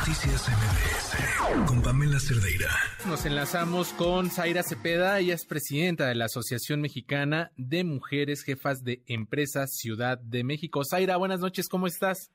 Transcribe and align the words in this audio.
Noticias 0.00 0.48
MBS 0.48 1.68
con 1.68 1.82
Pamela 1.82 2.18
Cerdeira. 2.18 2.70
Nos 3.06 3.26
enlazamos 3.26 3.92
con 3.92 4.30
Zaira 4.30 4.62
Cepeda, 4.62 5.18
ella 5.18 5.34
es 5.34 5.44
presidenta 5.44 6.08
de 6.08 6.14
la 6.14 6.24
Asociación 6.24 6.80
Mexicana 6.80 7.50
de 7.58 7.84
Mujeres 7.84 8.42
Jefas 8.42 8.82
de 8.82 9.02
Empresas 9.06 9.76
Ciudad 9.76 10.18
de 10.18 10.42
México. 10.42 10.84
Zaira, 10.88 11.18
buenas 11.18 11.40
noches, 11.40 11.68
¿cómo 11.68 11.86
estás? 11.86 12.32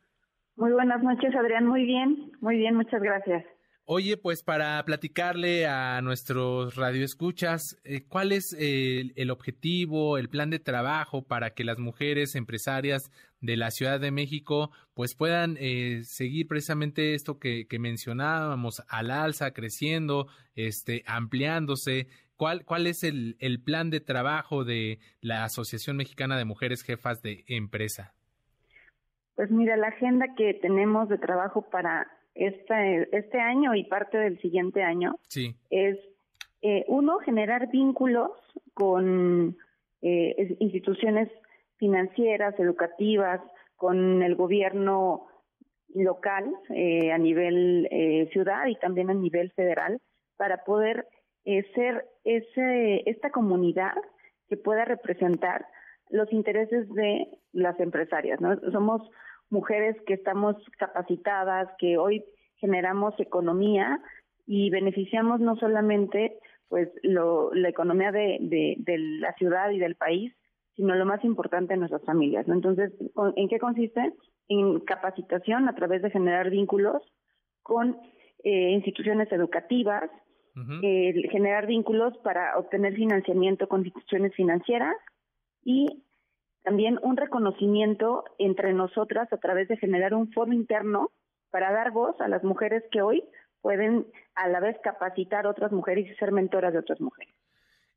Muy 0.56 0.74
buenas 0.74 1.02
noches, 1.02 1.34
Adrián, 1.36 1.66
muy 1.66 1.86
bien, 1.86 2.34
muy 2.40 2.58
bien, 2.58 2.76
muchas 2.76 3.02
gracias. 3.02 3.44
Oye, 3.88 4.18
pues 4.18 4.42
para 4.42 4.84
platicarle 4.84 5.68
a 5.68 6.02
nuestros 6.02 6.76
radioescuchas, 6.76 7.80
eh, 7.84 8.04
¿cuál 8.08 8.32
es 8.32 8.52
el, 8.58 9.30
objetivo, 9.30 10.18
el 10.18 10.28
plan 10.28 10.50
de 10.50 10.58
trabajo 10.58 11.22
para 11.22 11.52
que 11.52 11.64
las 11.64 11.78
mujeres 11.78 12.34
empresarias 12.34 13.12
de 13.42 13.58
la 13.58 13.70
Ciudad 13.70 14.00
de 14.00 14.10
México 14.10 14.72
pues 14.96 15.14
puedan 15.14 15.56
eh, 15.60 16.02
seguir 16.04 16.48
precisamente 16.48 17.14
esto 17.14 17.38
que, 17.38 17.68
mencionábamos, 17.80 18.82
al 18.90 19.12
alza, 19.12 19.52
creciendo, 19.52 20.30
este, 20.56 21.04
ampliándose? 21.06 22.08
¿Cuál, 22.38 22.66
cuál 22.66 22.88
es 22.88 23.04
el, 23.04 23.38
el 23.40 23.62
plan 23.62 23.92
de 23.92 24.00
trabajo 24.00 24.64
de 24.64 24.98
la 25.22 25.44
Asociación 25.44 25.96
Mexicana 25.96 26.40
de 26.40 26.46
Mujeres 26.46 26.82
Jefas 26.82 27.22
de 27.22 27.44
Empresa? 27.46 28.16
Pues 29.36 29.52
mira, 29.52 29.78
la 29.78 29.90
agenda 29.90 30.26
que 30.36 30.56
tenemos 30.56 31.08
de 31.08 31.20
trabajo 31.20 31.70
para 31.70 32.08
este, 32.36 33.18
este 33.18 33.40
año 33.40 33.74
y 33.76 33.86
parte 33.86 34.18
del 34.18 34.40
siguiente 34.42 34.84
año 34.84 35.16
es, 35.70 35.98
eh, 36.62 36.84
uno, 36.88 37.20
generar 37.20 37.70
vínculos 37.70 38.32
con 38.74 39.56
eh, 40.02 40.56
instituciones 40.60 41.30
financieras, 41.78 42.60
educativas, 42.60 43.42
con 43.78 44.22
el 44.22 44.36
gobierno 44.36 45.28
local 45.94 46.46
eh, 46.70 47.12
a 47.12 47.18
nivel 47.18 47.90
ciudad 48.34 48.68
y 48.68 48.76
también 48.76 49.10
a 49.10 49.14
nivel 49.14 49.52
federal 49.52 50.02
para 50.38 50.64
poder 50.66 51.08
ser 51.46 52.06
ese, 52.24 53.10
esta 53.10 53.30
comunidad 53.30 53.94
que 54.50 54.58
pueda 54.58 54.84
representar 54.84 55.66
los 56.10 56.32
intereses 56.34 56.90
de 56.94 57.28
las 57.54 57.80
empresarias. 57.80 58.42
¿no? 58.42 58.60
Somos 58.72 59.02
mujeres 59.50 59.96
que 60.06 60.14
estamos 60.14 60.56
capacitadas, 60.78 61.70
que 61.78 61.98
hoy 61.98 62.24
generamos 62.58 63.14
economía 63.20 64.00
y 64.46 64.70
beneficiamos 64.70 65.40
no 65.40 65.56
solamente 65.56 66.38
pues 66.68 66.90
lo, 67.04 67.54
la 67.54 67.70
economía 67.70 68.12
de, 68.12 68.38
de, 68.42 68.98
la 68.98 69.34
ciudad 69.34 69.70
y 69.70 69.80
del 69.80 69.96
país, 69.96 70.34
sino 70.76 70.96
lo 70.96 71.06
más 71.06 71.24
importante, 71.24 71.78
nuestras 71.78 72.04
familias. 72.04 72.48
¿no? 72.48 72.56
Entonces, 72.56 72.92
¿en 73.36 73.48
qué 73.48 73.60
consiste? 73.60 74.14
En 74.48 74.80
capacitación 74.82 75.70
a 75.70 75.76
través 75.76 76.02
de 76.02 76.10
generar 76.10 76.50
vínculos 76.50 77.02
con 77.62 77.98
eh, 78.44 78.72
instituciones 78.72 79.32
educativas, 79.32 80.10
generar 81.32 81.68
vínculos 81.68 82.18
para 82.20 82.58
obtener 82.58 82.96
financiamiento 82.96 83.68
con 83.68 83.82
instituciones 83.82 84.34
financieras 84.36 84.96
y 85.66 86.05
también 86.66 87.00
un 87.04 87.16
reconocimiento 87.16 88.26
entre 88.40 88.74
nosotras 88.74 89.32
a 89.32 89.38
través 89.38 89.68
de 89.68 89.78
generar 89.78 90.14
un 90.16 90.32
foro 90.34 90.52
interno 90.52 91.12
para 91.52 91.72
dar 91.72 91.92
voz 91.92 92.20
a 92.20 92.28
las 92.28 92.44
mujeres 92.44 92.84
que 92.92 93.02
hoy 93.02 93.24
pueden 93.62 94.08
a 94.34 94.50
la 94.50 94.60
vez 94.60 94.76
capacitar 94.84 95.48
otras 95.48 95.72
mujeres 95.72 96.10
y 96.12 96.16
ser 96.16 96.32
mentoras 96.32 96.74
de 96.74 96.80
otras 96.80 97.00
mujeres. 97.00 97.34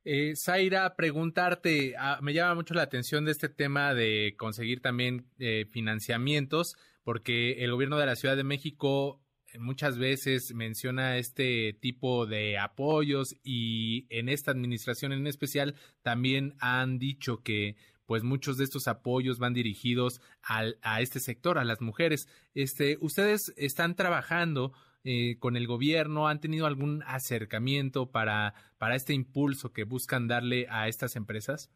Eh, 0.05 0.37
Zaira, 0.37 0.95
preguntarte, 0.97 1.95
ah, 1.99 2.19
me 2.23 2.33
llama 2.33 2.55
mucho 2.55 2.75
la 2.75 2.83
atención 2.83 3.25
de 3.25 3.33
este 3.33 3.49
tema 3.49 3.95
de 3.95 4.35
conseguir 4.39 4.81
también 4.81 5.27
eh, 5.39 5.67
financiamientos, 5.71 6.77
porque 7.03 7.65
el 7.65 7.73
gobierno 7.73 7.99
de 7.99 8.07
la 8.07 8.17
Ciudad 8.17 8.37
de 8.37 8.45
México 8.45 9.21
eh, 9.53 9.59
muchas 9.59 9.99
veces 9.99 10.55
menciona 10.55 11.17
este 11.17 11.73
tipo 11.81 12.27
de 12.27 12.59
apoyos 12.59 13.35
y 13.43 14.07
en 14.11 14.29
esta 14.29 14.51
administración 14.51 15.13
en 15.13 15.27
especial 15.27 15.75
también 16.03 16.55
han 16.61 16.99
dicho 16.99 17.43
que 17.43 17.77
pues 18.09 18.25
muchos 18.25 18.57
de 18.57 18.65
estos 18.65 18.89
apoyos 18.89 19.39
van 19.39 19.53
dirigidos 19.53 20.23
al, 20.43 20.79
a 20.83 21.03
este 21.03 21.21
sector, 21.21 21.59
a 21.59 21.65
las 21.65 21.83
mujeres. 21.83 22.27
Este, 22.55 22.97
¿Ustedes 23.03 23.53
están 23.59 23.97
trabajando 23.97 24.73
eh, 25.05 25.39
con 25.39 25.59
el 25.59 25.67
gobierno? 25.67 26.27
¿Han 26.27 26.41
tenido 26.41 26.67
algún 26.67 27.03
acercamiento 27.07 28.11
para, 28.11 28.55
para 28.79 28.95
este 28.95 29.13
impulso 29.13 29.75
que 29.75 29.85
buscan 29.85 30.27
darle 30.27 30.67
a 30.71 30.89
estas 30.89 31.17
empresas? 31.17 31.71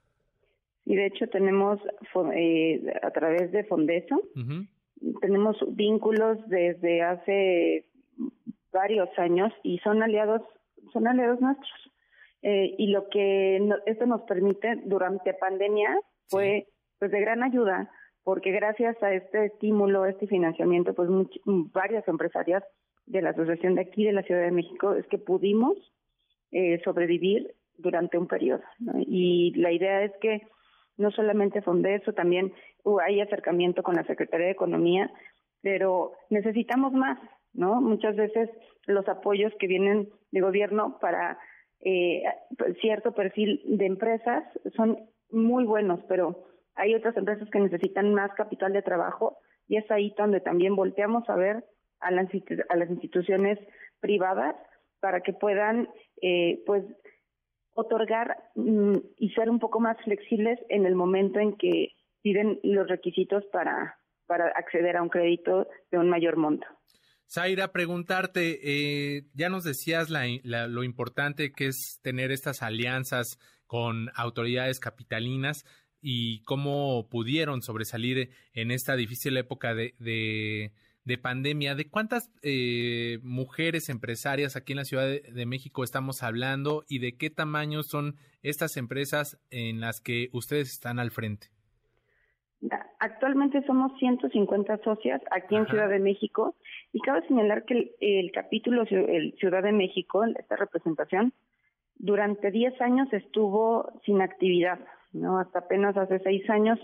Sí, 0.85 0.97
de 0.97 1.07
hecho 1.09 1.27
tenemos 1.27 1.79
eh, 2.35 2.83
a 3.03 3.11
través 3.11 3.53
de 3.53 3.65
Fondeso, 3.65 4.23
tenemos 5.21 5.59
vínculos 5.77 6.39
desde 6.49 7.03
hace 7.03 7.91
varios 8.73 9.11
años 9.19 9.53
y 9.63 9.77
son 9.81 10.03
aliados, 10.03 10.41
son 10.95 11.07
aliados 11.07 11.43
nuestros. 11.43 11.93
Eh, 12.41 12.75
y 12.79 12.87
lo 12.87 13.11
que 13.11 13.61
esto 13.85 14.07
nos 14.07 14.23
permite 14.23 14.81
durante 14.87 15.35
pandemia 15.35 15.95
fue 16.33 16.67
pues 16.99 17.11
de 17.11 17.21
gran 17.21 17.43
ayuda 17.43 17.91
porque 18.25 18.53
gracias 18.53 19.01
a 19.03 19.13
este 19.13 19.47
estímulo, 19.47 20.07
este 20.07 20.27
financiamiento, 20.27 20.95
pues 20.95 21.09
varias 21.45 22.07
empresarias 22.07 22.63
de 23.07 23.21
la 23.21 23.31
asociación 23.31 23.75
de 23.75 23.83
aquí 23.83 24.05
de 24.05 24.13
la 24.13 24.23
Ciudad 24.23 24.43
de 24.43 24.53
México 24.53 24.95
es 24.95 25.07
que 25.09 25.19
pudimos 25.19 25.77
eh, 26.53 26.81
sobrevivir 26.85 27.55
durante 27.77 28.19
un 28.19 28.29
periodo. 28.29 28.63
Y 29.07 29.53
la 29.57 29.73
idea 29.73 30.05
es 30.05 30.13
que 30.21 30.43
no 30.97 31.11
solamente 31.11 31.63
Fondeso, 31.63 32.13
también 32.13 32.53
hay 33.05 33.21
acercamiento 33.21 33.83
con 33.83 33.97
la 33.97 34.05
Secretaría 34.05 34.47
de 34.47 34.53
Economía, 34.53 35.11
pero 35.63 36.13
necesitamos 36.31 36.93
más, 36.93 37.19
¿no? 37.53 37.81
Muchas 37.81 38.15
veces 38.15 38.51
los 38.87 39.09
apoyos 39.09 39.53
que 39.59 39.67
vienen 39.67 40.09
de 40.31 40.41
gobierno 40.41 40.99
para 41.01 41.39
eh, 41.81 42.23
cierto 42.81 43.13
perfil 43.13 43.61
de 43.65 43.87
empresas 43.87 44.45
son 44.77 44.99
muy 45.33 45.65
buenos, 45.65 46.01
pero 46.09 46.45
hay 46.75 46.95
otras 46.95 47.17
empresas 47.17 47.49
que 47.51 47.61
necesitan 47.61 48.15
más 48.15 48.33
capital 48.35 48.73
de 48.73 48.83
trabajo 48.83 49.39
y 49.69 49.77
es 49.77 49.91
ahí 49.91 50.15
donde 50.17 50.41
también 50.41 50.77
volteamos 50.77 51.29
a 51.29 51.37
ver 51.37 51.65
a 52.01 52.11
las, 52.11 52.29
a 52.69 52.77
las 52.77 52.91
instituciones 52.91 53.59
privadas 54.01 54.57
para 55.01 55.21
que 55.21 55.33
puedan 55.33 55.89
eh, 56.21 56.63
pues 56.67 56.85
otorgar 57.75 58.37
mm, 58.55 58.97
y 59.19 59.31
ser 59.31 59.51
un 59.51 59.59
poco 59.59 59.81
más 59.81 59.97
flexibles 60.05 60.59
en 60.69 60.87
el 60.87 60.95
momento 60.95 61.41
en 61.41 61.57
que 61.57 61.89
piden 62.23 62.61
los 62.63 62.89
requisitos 62.89 63.45
para, 63.53 63.99
para 64.27 64.49
acceder 64.49 64.97
a 64.97 65.03
un 65.03 65.09
crédito 65.09 65.69
de 65.91 65.99
un 65.99 66.09
mayor 66.09 66.37
monto. 66.37 66.67
Zaira, 67.29 67.73
preguntarte, 67.73 68.61
eh, 68.63 69.23
ya 69.33 69.49
nos 69.49 69.65
decías 69.65 70.11
lo 70.11 70.85
importante 70.85 71.53
que 71.53 71.69
es 71.69 71.99
tener 72.03 72.31
estas 72.31 72.63
alianzas 72.63 73.39
con 73.73 74.11
autoridades 74.15 74.81
capitalinas 74.81 75.65
y 76.03 76.43
cómo 76.43 77.09
pudieron 77.09 77.63
sobresalir 77.63 78.29
en 78.53 78.71
esta 78.71 78.97
difícil 78.97 79.35
época 79.39 79.75
de, 79.75 79.95
de, 79.99 81.19
pandemia. 81.19 81.75
¿De 81.75 81.89
cuántas 81.89 82.31
eh, 82.43 83.19
mujeres 83.23 83.89
empresarias 83.89 84.57
aquí 84.57 84.75
en 84.75 84.77
la 84.77 84.85
Ciudad 84.85 85.07
de, 85.07 85.47
México 85.47 85.85
estamos 85.85 86.23
hablando 86.23 86.85
y 86.87 86.99
de 86.99 87.17
qué 87.17 87.31
tamaño 87.31 87.83
son 87.83 88.17
estas 88.43 88.77
empresas 88.77 89.41
en 89.51 89.81
las 89.81 90.03
que 90.03 90.29
ustedes 90.35 90.71
están 90.71 90.99
al 90.99 91.11
frente? 91.11 91.47
Actualmente 92.99 93.65
somos 93.67 93.99
150 93.99 94.83
socias 94.85 95.23
aquí 95.31 95.57
en 95.57 95.67
Ciudad 95.67 95.89
de 95.89 95.99
México 95.99 96.57
y 96.93 97.01
cabe 97.01 97.27
señalar 97.27 97.65
que 97.65 97.73
el, 97.73 97.91
el 98.01 98.33
capítulo 98.33 98.83
el 98.83 99.35
Ciudad 99.39 99.63
de 99.63 99.73
México, 99.73 100.25
esta 100.39 100.57
representación, 100.57 101.33
durante 102.03 102.51
10 102.51 102.81
años 102.81 103.09
estuvo 103.13 103.93
sin 104.05 104.21
actividad, 104.21 104.81
¿no? 105.13 105.39
Hasta 105.39 105.61
apenas 105.61 105.97
hace 105.97 106.19
6 106.19 106.51
años 106.51 106.79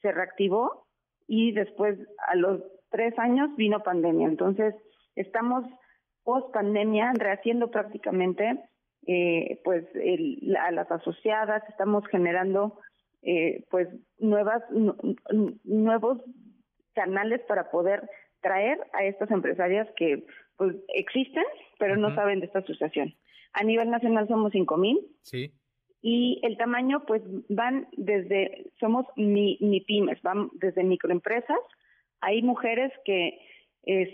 se 0.00 0.10
reactivó 0.10 0.86
y 1.28 1.52
después 1.52 1.98
a 2.26 2.34
los 2.34 2.62
3 2.90 3.18
años 3.18 3.54
vino 3.56 3.82
pandemia. 3.82 4.26
Entonces, 4.26 4.74
estamos 5.14 5.64
post 6.24 6.52
pandemia 6.54 7.12
rehaciendo 7.14 7.70
prácticamente 7.70 8.64
eh, 9.06 9.60
pues 9.62 9.84
a 10.58 10.70
las 10.70 10.90
asociadas, 10.90 11.62
estamos 11.68 12.06
generando 12.06 12.78
eh, 13.22 13.64
pues 13.70 13.88
nuevas 14.18 14.62
nuevos 15.64 16.18
canales 16.94 17.42
para 17.46 17.70
poder 17.70 18.08
traer 18.40 18.78
a 18.94 19.04
estas 19.04 19.30
empresarias 19.30 19.86
que 19.96 20.24
pues 20.56 20.76
existen, 20.94 21.44
pero 21.78 21.96
no 21.96 22.14
saben 22.14 22.40
de 22.40 22.46
esta 22.46 22.60
asociación. 22.60 23.14
A 23.52 23.64
nivel 23.64 23.90
nacional 23.90 24.28
somos 24.28 24.52
5000. 24.52 24.98
Sí. 25.22 25.52
Y 26.00 26.40
el 26.42 26.56
tamaño, 26.56 27.04
pues 27.06 27.22
van 27.48 27.88
desde, 27.96 28.70
somos 28.80 29.06
mi, 29.16 29.58
mi 29.60 29.80
pymes, 29.80 30.20
van 30.22 30.50
desde 30.54 30.82
microempresas. 30.82 31.58
Hay 32.20 32.42
mujeres 32.42 32.92
que 33.04 33.38
es 33.84 34.08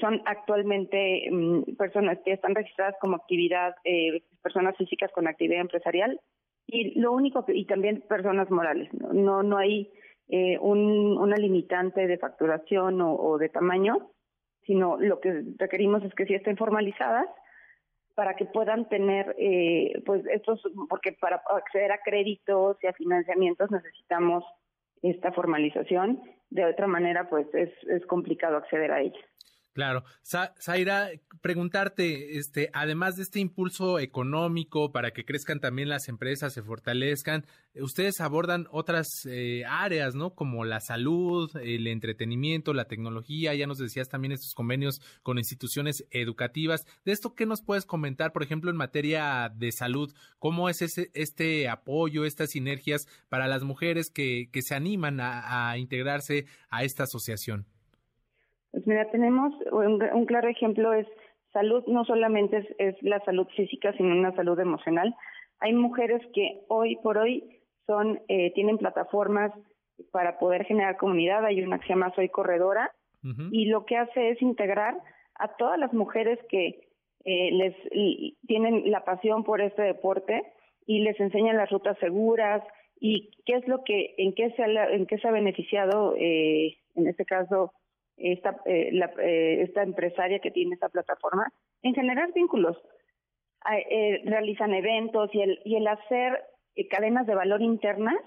son 0.00 0.22
actualmente 0.24 1.28
mm, 1.30 1.76
personas 1.76 2.18
que 2.24 2.32
están 2.32 2.54
registradas 2.54 2.94
como 3.00 3.16
actividad, 3.16 3.74
eh, 3.84 4.22
personas 4.42 4.76
físicas 4.76 5.10
con 5.12 5.28
actividad 5.28 5.60
empresarial 5.60 6.18
y 6.66 6.98
lo 6.98 7.12
único 7.12 7.44
que, 7.44 7.54
y 7.54 7.66
también 7.66 8.02
personas 8.08 8.50
morales. 8.50 8.88
No, 8.94 9.42
no, 9.42 9.58
hay 9.58 9.90
eh, 10.28 10.58
un, 10.58 11.18
una 11.18 11.36
limitante 11.36 12.06
de 12.06 12.16
facturación 12.16 13.00
o, 13.02 13.14
o 13.14 13.38
de 13.38 13.50
tamaño 13.50 14.10
sino 14.70 14.96
lo 14.98 15.20
que 15.20 15.42
requerimos 15.58 16.04
es 16.04 16.14
que 16.14 16.26
sí 16.26 16.34
estén 16.34 16.56
formalizadas 16.56 17.26
para 18.20 18.36
que 18.36 18.44
puedan 18.44 18.86
tener, 18.86 19.34
eh, 19.38 20.02
pues 20.04 20.22
estos, 20.26 20.60
porque 20.90 21.12
para 21.12 21.42
acceder 21.56 21.90
a 21.90 22.02
créditos 22.04 22.76
y 22.82 22.86
a 22.86 22.92
financiamientos 22.92 23.70
necesitamos 23.70 24.44
esta 25.00 25.32
formalización, 25.32 26.20
de 26.50 26.66
otra 26.66 26.86
manera 26.86 27.30
pues 27.30 27.46
es, 27.54 27.70
es 27.88 28.04
complicado 28.04 28.58
acceder 28.58 28.92
a 28.92 29.00
ella. 29.00 29.18
Claro. 29.80 30.04
Zaira, 30.60 31.08
preguntarte, 31.40 32.36
este, 32.36 32.68
además 32.74 33.16
de 33.16 33.22
este 33.22 33.40
impulso 33.40 33.98
económico 33.98 34.92
para 34.92 35.12
que 35.12 35.24
crezcan 35.24 35.58
también 35.58 35.88
las 35.88 36.10
empresas, 36.10 36.52
se 36.52 36.62
fortalezcan, 36.62 37.46
ustedes 37.76 38.20
abordan 38.20 38.66
otras 38.72 39.24
eh, 39.24 39.64
áreas, 39.66 40.14
¿no? 40.14 40.34
Como 40.34 40.66
la 40.66 40.80
salud, 40.80 41.50
el 41.56 41.86
entretenimiento, 41.86 42.74
la 42.74 42.88
tecnología, 42.88 43.54
ya 43.54 43.66
nos 43.66 43.78
decías 43.78 44.10
también 44.10 44.32
estos 44.32 44.52
convenios 44.52 45.00
con 45.22 45.38
instituciones 45.38 46.04
educativas. 46.10 46.84
De 47.06 47.12
esto, 47.12 47.34
¿qué 47.34 47.46
nos 47.46 47.62
puedes 47.62 47.86
comentar, 47.86 48.34
por 48.34 48.42
ejemplo, 48.42 48.70
en 48.70 48.76
materia 48.76 49.48
de 49.48 49.72
salud? 49.72 50.12
¿Cómo 50.38 50.68
es 50.68 50.82
ese, 50.82 51.10
este 51.14 51.70
apoyo, 51.70 52.26
estas 52.26 52.50
sinergias 52.50 53.08
para 53.30 53.48
las 53.48 53.62
mujeres 53.62 54.10
que, 54.10 54.50
que 54.52 54.60
se 54.60 54.74
animan 54.74 55.20
a 55.22 55.78
integrarse 55.78 56.44
a 56.68 56.84
esta 56.84 57.04
asociación? 57.04 57.64
Pues 58.72 58.86
mira, 58.86 59.10
tenemos 59.10 59.52
un, 59.72 60.26
claro 60.26 60.48
ejemplo 60.48 60.92
es 60.92 61.06
salud, 61.52 61.84
no 61.86 62.04
solamente 62.04 62.66
es, 62.78 63.02
la 63.02 63.20
salud 63.24 63.46
física, 63.56 63.92
sino 63.94 64.14
una 64.14 64.34
salud 64.34 64.58
emocional. 64.60 65.14
Hay 65.58 65.72
mujeres 65.72 66.22
que 66.32 66.60
hoy 66.68 66.96
por 67.02 67.18
hoy 67.18 67.60
son 67.86 68.20
eh, 68.28 68.52
tienen 68.54 68.78
plataformas 68.78 69.52
para 70.12 70.38
poder 70.38 70.64
generar 70.64 70.96
comunidad. 70.96 71.44
Hay 71.44 71.62
una 71.62 71.78
que 71.78 71.86
se 71.86 71.92
llama 71.92 72.14
Soy 72.14 72.28
Corredora 72.28 72.92
y 73.52 73.66
lo 73.66 73.84
que 73.84 73.98
hace 73.98 74.30
es 74.30 74.40
integrar 74.40 74.96
a 75.34 75.48
todas 75.56 75.78
las 75.78 75.92
mujeres 75.92 76.38
que 76.48 76.88
eh, 77.26 77.50
les 77.52 77.76
tienen 78.46 78.90
la 78.90 79.04
pasión 79.04 79.44
por 79.44 79.60
este 79.60 79.82
deporte 79.82 80.42
y 80.86 81.00
les 81.00 81.20
enseñan 81.20 81.58
las 81.58 81.68
rutas 81.68 81.98
seguras 81.98 82.62
y 82.98 83.30
qué 83.44 83.56
es 83.56 83.68
lo 83.68 83.84
que 83.84 84.14
en 84.16 84.34
qué 84.34 84.50
se 84.52 84.62
ha, 84.62 84.90
en 84.90 85.06
qué 85.06 85.18
se 85.18 85.28
ha 85.28 85.32
beneficiado 85.32 86.14
eh, 86.16 86.78
en 86.94 87.06
este 87.06 87.24
caso 87.24 87.72
esta, 88.20 88.60
eh, 88.66 88.90
eh, 89.18 89.62
esta 89.62 89.82
empresaria 89.82 90.38
que 90.40 90.50
tiene 90.50 90.74
esta 90.74 90.88
plataforma 90.88 91.52
en 91.82 91.94
generar 91.94 92.32
vínculos. 92.32 92.76
Ah, 93.64 93.78
eh, 93.78 94.22
realizan 94.24 94.72
eventos 94.74 95.30
y 95.34 95.42
el, 95.74 95.86
hacer 95.86 96.42
cadenas 96.90 97.26
de 97.26 97.34
valor 97.34 97.60
internas 97.60 98.18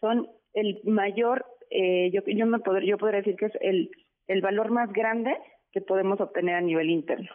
son 0.00 0.28
el 0.54 0.80
mayor, 0.84 1.44
yo, 1.70 2.22
yo, 2.26 2.46
me 2.46 2.58
poder, 2.60 2.84
yo 2.84 2.98
podría 2.98 3.20
decir 3.22 3.36
que 3.36 3.46
es 3.46 3.52
el, 3.60 3.90
el 4.28 4.40
valor 4.40 4.70
más 4.70 4.92
grande 4.92 5.36
que 5.72 5.80
podemos 5.80 6.20
obtener 6.20 6.56
a 6.56 6.60
nivel 6.60 6.90
interno. 6.90 7.30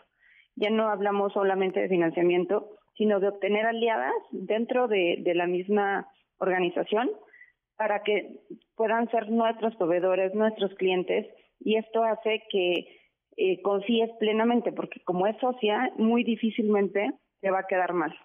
Ya 0.56 0.69
no 0.69 0.90
hablamos 0.90 1.33
solamente 1.33 1.81
de 1.81 1.90
financiamiento, 1.90 2.78
sino 2.95 3.19
de 3.19 3.28
obtener 3.28 3.66
aliadas 3.66 4.13
dentro 4.31 4.88
de, 4.88 5.18
de 5.19 5.36
la 5.36 5.48
misma 5.48 6.07
organización 6.38 7.10
para 7.78 8.04
que 8.04 8.40
puedan 8.75 9.10
ser 9.12 9.30
nuestros 9.30 9.75
proveedores, 9.75 10.33
nuestros 10.33 10.74
clientes 10.75 11.28
y 11.59 11.75
esto 11.77 12.04
hace 12.04 12.44
que 12.50 12.98
eh, 13.38 13.62
confíes 13.62 14.09
plenamente, 14.19 14.71
porque 14.71 15.00
como 15.04 15.27
es 15.27 15.38
socia, 15.39 15.92
muy 15.98 16.24
difícilmente 16.24 17.12
te 17.42 17.51
va 17.51 17.59
a 17.59 17.68
quedar 17.68 17.94
mal. 17.94 18.15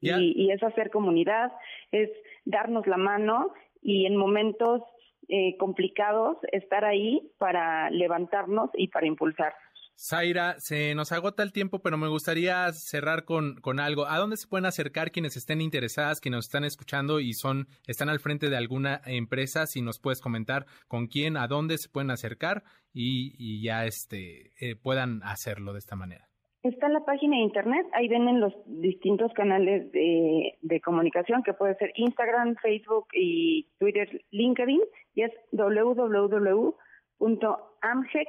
Y, 0.00 0.50
es 0.50 0.60
hacer 0.64 0.90
comunidad, 0.90 1.52
es 1.92 2.10
darnos 2.44 2.88
la 2.88 2.96
mano 2.96 3.52
y 3.80 4.06
en 4.06 4.16
momentos 4.16 4.82
eh, 5.28 5.56
complicados 5.58 6.38
estar 6.50 6.84
ahí 6.84 7.30
para 7.38 7.88
levantarnos 7.90 8.70
y 8.74 8.88
para 8.88 9.06
impulsar. 9.06 9.54
Zaira, 9.96 10.58
se 10.58 10.94
nos 10.94 11.12
agota 11.12 11.42
el 11.42 11.52
tiempo, 11.52 11.80
pero 11.80 11.96
me 11.96 12.08
gustaría 12.08 12.72
cerrar 12.72 13.24
con, 13.24 13.60
algo. 13.80 14.06
¿A 14.06 14.18
dónde 14.18 14.36
se 14.36 14.48
pueden 14.48 14.66
acercar 14.66 15.10
quienes 15.10 15.36
estén 15.36 15.60
interesadas, 15.60 16.20
quienes 16.20 16.38
nos 16.38 16.46
están 16.46 16.64
escuchando 16.64 17.20
y 17.20 17.34
son, 17.34 17.68
están 17.86 18.08
al 18.08 18.18
frente 18.18 18.50
de 18.50 18.56
alguna 18.56 19.00
empresa? 19.06 19.66
Si 19.66 19.80
nos 19.80 20.00
puedes 20.00 20.20
comentar 20.20 20.66
con 20.88 21.06
quién, 21.06 21.36
a 21.36 21.46
dónde 21.46 21.78
se 21.78 21.88
pueden 21.88 22.10
acercar 22.10 22.64
y, 22.92 23.62
ya 23.62 23.84
este, 23.86 24.50
eh, 24.60 24.76
puedan 24.76 25.22
hacerlo 25.22 25.72
de 25.72 25.78
esta 25.78 25.96
manera. 25.96 26.26
Está 26.62 26.86
en 26.86 26.92
la 26.92 27.04
página 27.04 27.36
de 27.36 27.42
internet, 27.42 27.86
ahí 27.92 28.06
ven 28.06 28.38
los 28.38 28.52
distintos 28.66 29.32
canales 29.32 29.90
de, 29.90 30.58
de 30.60 30.80
comunicación 30.80 31.42
que 31.42 31.54
puede 31.54 31.74
ser 31.74 31.92
Instagram, 31.96 32.54
Facebook 32.62 33.08
y 33.14 33.68
Twitter, 33.80 34.24
LinkedIn, 34.30 34.80
y 35.14 35.22
es 35.22 35.32
www.amge 35.50 36.76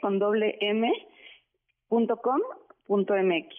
con 0.01 0.18
doble 0.18 0.57
M 0.62 0.92
.com.mx. 1.93 3.55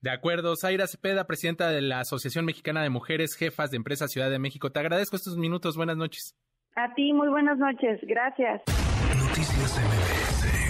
De 0.00 0.10
acuerdo, 0.10 0.54
Zaira 0.56 0.86
Cepeda, 0.86 1.26
presidenta 1.26 1.70
de 1.70 1.80
la 1.80 2.00
Asociación 2.00 2.44
Mexicana 2.44 2.82
de 2.82 2.90
Mujeres 2.90 3.36
Jefas 3.36 3.70
de 3.70 3.78
Empresa 3.78 4.06
Ciudad 4.06 4.30
de 4.30 4.38
México. 4.38 4.70
Te 4.70 4.80
agradezco 4.80 5.16
estos 5.16 5.38
minutos. 5.38 5.76
Buenas 5.76 5.96
noches. 5.96 6.36
A 6.76 6.92
ti, 6.94 7.12
muy 7.12 7.28
buenas 7.28 7.56
noches. 7.58 8.00
Gracias. 8.02 8.62
Noticias 9.16 9.78
MBS 9.78 10.63